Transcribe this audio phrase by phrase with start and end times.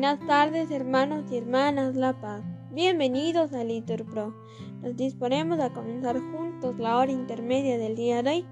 [0.00, 2.44] Buenas tardes, hermanos y hermanas La Paz.
[2.70, 4.32] Bienvenidos a Litur Pro.
[4.80, 8.46] Nos disponemos a comenzar juntos la hora intermedia del día de hoy.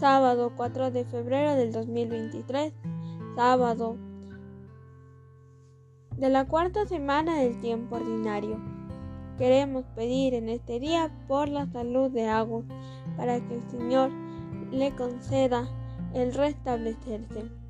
[0.00, 2.72] Sábado 4 de febrero del 2023.
[3.36, 3.98] Sábado
[6.16, 8.58] de la cuarta semana del tiempo ordinario.
[9.36, 12.64] Queremos pedir en este día por la salud de Agus,
[13.18, 14.10] para que el Señor
[14.72, 15.68] le conceda
[16.14, 17.65] el restablecerse.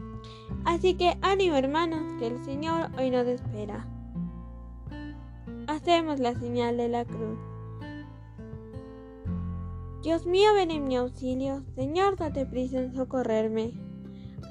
[0.65, 3.87] Así que ánimo hermanos, que el Señor hoy nos espera.
[5.67, 7.39] Hacemos la señal de la cruz.
[10.03, 13.73] Dios mío, ven en mi auxilio, Señor, date prisa en socorrerme.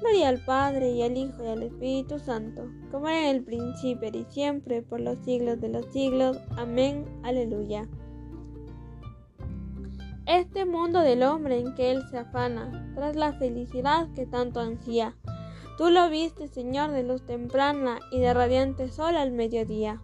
[0.00, 4.10] Gloria al Padre y al Hijo y al Espíritu Santo, como era en el principio
[4.12, 6.38] y siempre, por los siglos de los siglos.
[6.58, 7.06] Amén.
[7.22, 7.88] Aleluya.
[10.26, 15.16] Este mundo del hombre en que él se afana, tras la felicidad que tanto ansía,
[15.76, 20.00] Tú lo viste, Señor, de luz temprana y de radiante sol al mediodía.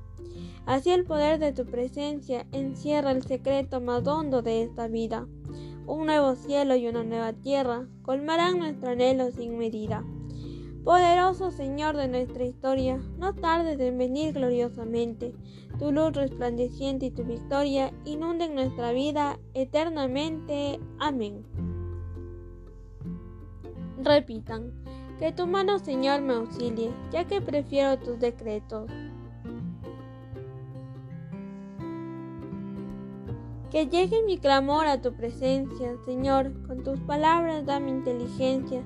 [0.67, 5.27] Así el poder de tu presencia encierra el secreto más hondo de esta vida.
[5.87, 10.05] Un nuevo cielo y una nueva tierra colmarán nuestro anhelo sin medida.
[10.85, 15.33] Poderoso Señor de nuestra historia, no tardes en venir gloriosamente.
[15.79, 20.79] Tu luz resplandeciente y tu victoria inunden nuestra vida eternamente.
[20.99, 21.45] Amén.
[23.99, 24.82] Repitan.
[25.23, 28.91] Que tu mano, Señor, me auxilie, ya que prefiero tus decretos.
[33.71, 38.83] Que llegue mi clamor a tu presencia, Señor, con tus palabras dame inteligencia,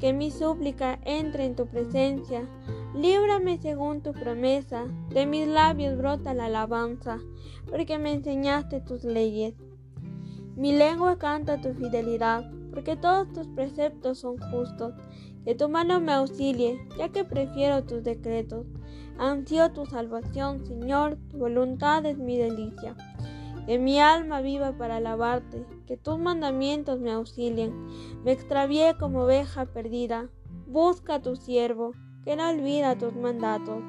[0.00, 2.48] que mi súplica entre en tu presencia.
[2.94, 7.18] Líbrame según tu promesa, de mis labios brota la alabanza,
[7.68, 9.52] porque me enseñaste tus leyes.
[10.56, 14.94] Mi lengua canta tu fidelidad, porque todos tus preceptos son justos.
[15.44, 18.66] Que tu mano me auxilie, ya que prefiero tus decretos.
[19.18, 22.96] Ansío tu salvación, Señor, tu voluntad es mi delicia.
[23.66, 27.72] Que mi alma viva para alabarte, que tus mandamientos me auxilien.
[28.24, 30.28] Me extravié como oveja perdida.
[30.66, 31.92] Busca a tu siervo,
[32.24, 33.82] que no olvida tus mandatos.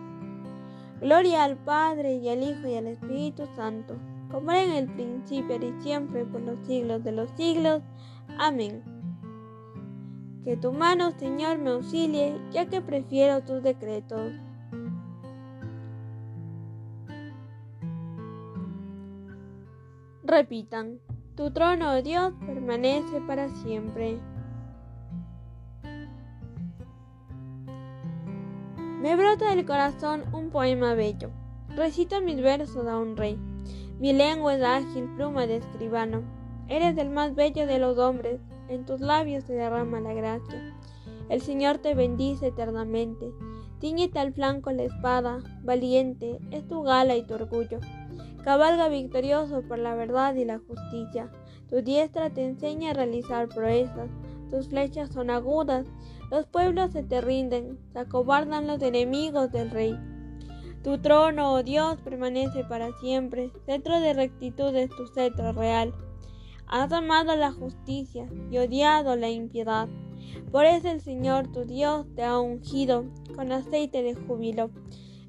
[1.02, 3.96] Gloria al Padre y al Hijo y al Espíritu Santo,
[4.32, 7.82] como era en el principio y siempre por los siglos de los siglos.
[8.38, 8.95] Amén.
[10.46, 14.32] Que tu mano, Señor, me auxilie, ya que prefiero tus decretos.
[20.24, 21.00] Repitan,
[21.36, 24.20] tu trono, oh Dios, permanece para siempre.
[29.02, 31.32] Me brota del corazón un poema bello.
[31.70, 33.40] Recito mis versos a un rey.
[34.00, 36.22] Mi lengua es ágil, pluma de escribano.
[36.68, 38.40] Eres el más bello de los hombres,
[38.70, 40.76] en tus labios se derrama la gracia.
[41.30, 43.32] El Señor te bendice eternamente.
[43.80, 47.80] Tiñete al flanco la espada, valiente, es tu gala y tu orgullo.
[48.44, 51.32] Cabalga victorioso por la verdad y la justicia.
[51.70, 54.10] Tu diestra te enseña a realizar proezas,
[54.52, 55.88] tus flechas son agudas,
[56.30, 59.98] los pueblos se te rinden, se acobardan los enemigos del rey.
[60.84, 65.94] Tu trono, oh Dios, permanece para siempre, cetro de rectitud es tu cetro real.
[66.68, 69.88] Has amado la justicia y odiado la impiedad.
[70.52, 73.06] Por eso el Señor tu Dios te ha ungido
[73.36, 74.72] con aceite de júbilo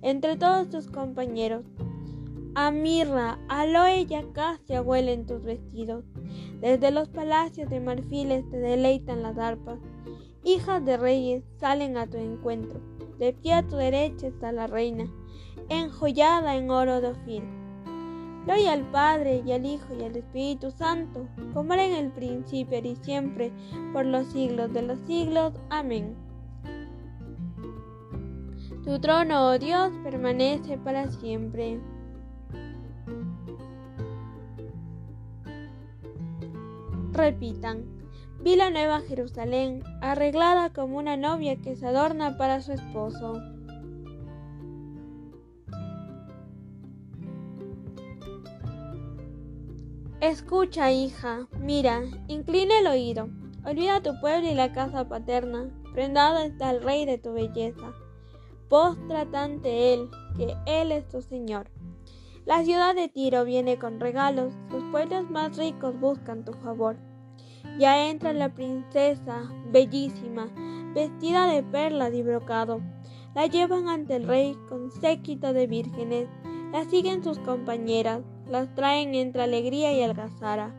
[0.03, 1.65] entre todos tus compañeros.
[2.55, 6.05] A mirra, aloe y acacia huelen tus vestidos.
[6.61, 9.79] Desde los palacios de marfiles te deleitan las arpas.
[10.43, 12.81] Hijas de reyes salen a tu encuentro.
[13.19, 15.11] De pie a tu derecha está la reina,
[15.69, 17.66] enjollada en oro de.
[18.47, 22.79] Gloria al Padre y al Hijo y al Espíritu Santo, como era en el principio
[22.79, 23.51] y siempre,
[23.93, 25.53] por los siglos de los siglos.
[25.69, 26.15] Amén.
[28.85, 31.81] Tu trono, oh Dios, permanece para siempre.
[37.11, 37.85] Repitan,
[38.43, 43.56] vi la nueva Jerusalén, arreglada como una novia que se adorna para su esposo.
[50.21, 53.29] Escucha, hija, mira, inclina el oído.
[53.67, 55.69] Olvida tu pueblo y la casa paterna.
[55.93, 57.93] Prendado está el rey de tu belleza.
[58.71, 60.09] Póstrate ante él,
[60.39, 61.69] que él es tu Señor.
[62.47, 66.97] La ciudad de Tiro viene con regalos, los pueblos más ricos buscan tu favor.
[67.79, 70.49] Ya entra la princesa, bellísima,
[70.95, 72.81] vestida de perlas y brocado.
[73.35, 76.29] La llevan ante el rey con séquito de vírgenes,
[76.77, 80.79] la siguen sus compañeras, las traen entre alegría y algazara.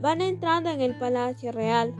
[0.00, 1.94] Van entrando en el palacio real.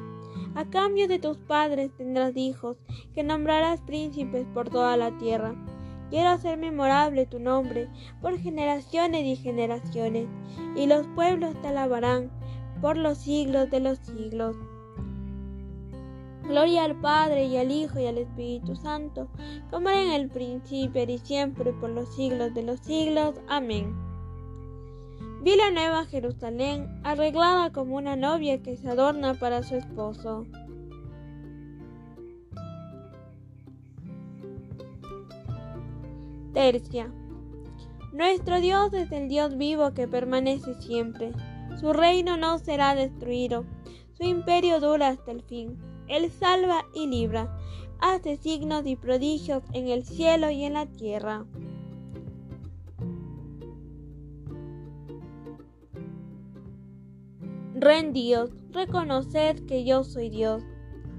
[0.55, 2.79] A cambio de tus padres tendrás hijos,
[3.15, 5.55] que nombrarás príncipes por toda la tierra.
[6.09, 7.91] Quiero hacer memorable tu nombre
[8.23, 10.29] por generaciones y generaciones,
[10.75, 12.31] y los pueblos te alabarán
[12.81, 14.57] por los siglos de los siglos.
[16.49, 19.29] Gloria al Padre y al Hijo y al Espíritu Santo,
[19.71, 23.35] como era en el principio y siempre por los siglos de los siglos.
[23.49, 23.95] Amén.
[25.43, 30.47] Vi la nueva Jerusalén arreglada como una novia que se adorna para su esposo.
[36.53, 37.13] Tercia.
[38.13, 41.33] Nuestro Dios es el Dios vivo que permanece siempre.
[41.79, 43.65] Su reino no será destruido,
[44.17, 45.77] su imperio dura hasta el fin.
[46.09, 47.59] Él salva y libra,
[48.01, 51.47] hace signos y prodigios en el cielo y en la tierra.
[57.75, 60.63] Rendíos, reconoced que yo soy Dios.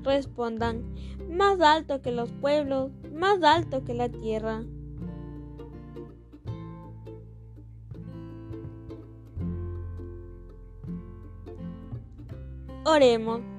[0.04, 0.96] Respondan,
[1.30, 4.64] más alto que los pueblos, más alto que la tierra.
[12.86, 13.57] Oremos.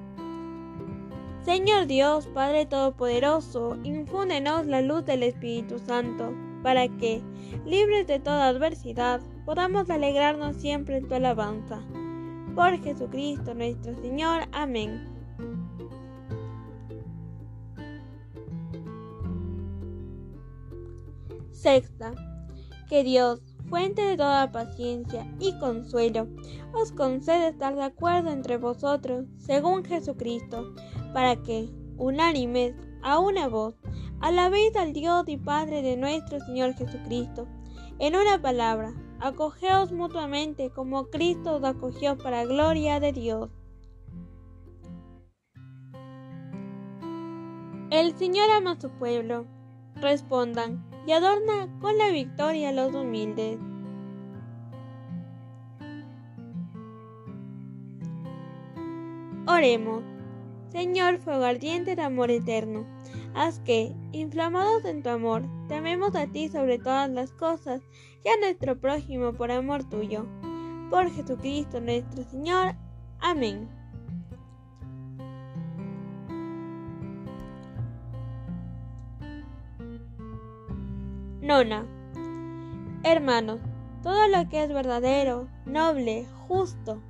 [1.43, 6.33] Señor Dios, Padre Todopoderoso, infúndenos la luz del Espíritu Santo,
[6.63, 7.21] para que,
[7.65, 11.79] libres de toda adversidad, podamos alegrarnos siempre en tu alabanza.
[12.55, 14.41] Por Jesucristo nuestro Señor.
[14.51, 15.07] Amén.
[21.51, 22.13] Sexta.
[22.89, 26.27] Que Dios, fuente de toda paciencia y consuelo,
[26.73, 30.73] os concede estar de acuerdo entre vosotros, según Jesucristo,
[31.13, 33.75] para que, unánimes, a una voz,
[34.19, 37.47] alabéis al Dios y Padre de nuestro Señor Jesucristo.
[37.99, 43.49] En una palabra, acogeos mutuamente como Cristo os acogió para gloria de Dios.
[47.91, 49.45] El Señor ama a su pueblo.
[49.95, 53.57] Respondan, y adorna con la victoria a los humildes.
[59.47, 60.03] Oremos.
[60.71, 62.85] Señor fuego ardiente de amor eterno,
[63.33, 67.81] haz que, inflamados en tu amor, tememos a ti sobre todas las cosas
[68.23, 70.27] y a nuestro prójimo por amor tuyo.
[70.89, 72.75] Por Jesucristo nuestro Señor.
[73.19, 73.67] Amén.
[81.41, 81.83] Nona.
[83.03, 83.59] Hermanos,
[84.03, 87.01] todo lo que es verdadero, noble, justo,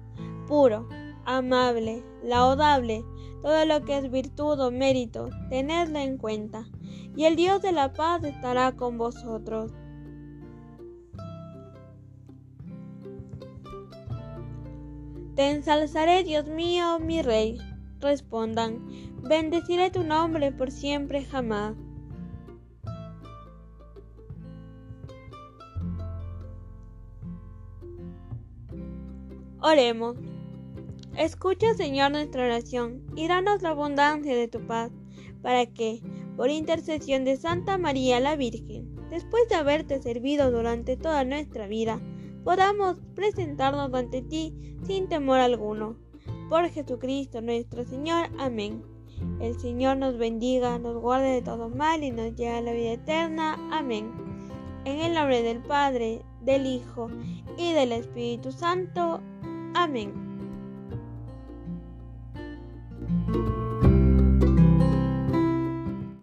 [0.47, 0.87] puro,
[1.25, 3.03] amable, laudable,
[3.41, 6.65] todo lo que es virtud o mérito, tenedlo en cuenta,
[7.15, 9.71] y el Dios de la paz estará con vosotros.
[15.35, 17.57] Te ensalzaré, Dios mío, mi Rey.
[18.01, 18.79] Respondan,
[19.23, 21.75] bendeciré tu nombre por siempre jamás.
[29.61, 30.17] Oremos.
[31.19, 34.89] Escucha, Señor, nuestra oración y danos la abundancia de tu paz,
[35.41, 36.01] para que,
[36.37, 41.99] por intercesión de Santa María la Virgen, después de haberte servido durante toda nuestra vida,
[42.45, 45.97] podamos presentarnos ante ti sin temor alguno.
[46.47, 48.29] Por Jesucristo nuestro Señor.
[48.37, 48.81] Amén.
[49.41, 52.93] El Señor nos bendiga, nos guarde de todo mal y nos lleve a la vida
[52.93, 53.57] eterna.
[53.73, 54.09] Amén.
[54.85, 57.09] En el nombre del Padre, del Hijo
[57.57, 59.19] y del Espíritu Santo.
[59.75, 60.28] Amén.